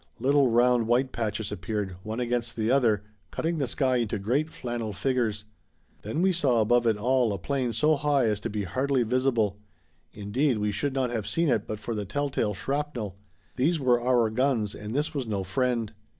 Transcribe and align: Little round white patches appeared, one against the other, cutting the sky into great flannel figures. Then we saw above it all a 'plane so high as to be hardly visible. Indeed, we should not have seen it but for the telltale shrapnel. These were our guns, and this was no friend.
Little 0.17 0.49
round 0.49 0.87
white 0.87 1.11
patches 1.11 1.51
appeared, 1.51 1.95
one 2.01 2.19
against 2.19 2.55
the 2.55 2.71
other, 2.71 3.03
cutting 3.29 3.59
the 3.59 3.67
sky 3.67 3.97
into 3.97 4.17
great 4.17 4.49
flannel 4.49 4.93
figures. 4.93 5.45
Then 6.01 6.23
we 6.23 6.31
saw 6.33 6.59
above 6.59 6.87
it 6.87 6.97
all 6.97 7.31
a 7.33 7.37
'plane 7.37 7.71
so 7.71 7.95
high 7.97 8.25
as 8.25 8.39
to 8.39 8.49
be 8.49 8.63
hardly 8.63 9.03
visible. 9.03 9.59
Indeed, 10.11 10.57
we 10.57 10.71
should 10.71 10.93
not 10.93 11.11
have 11.11 11.27
seen 11.27 11.49
it 11.49 11.67
but 11.67 11.77
for 11.79 11.93
the 11.93 12.05
telltale 12.05 12.55
shrapnel. 12.55 13.15
These 13.57 13.79
were 13.79 14.01
our 14.01 14.31
guns, 14.31 14.73
and 14.73 14.95
this 14.95 15.13
was 15.13 15.27
no 15.27 15.43
friend. 15.43 15.93